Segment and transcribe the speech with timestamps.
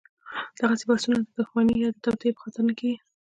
[0.57, 2.97] دغسې بحثونه د دښمنۍ یا توطیې په خاطر نه کېږي.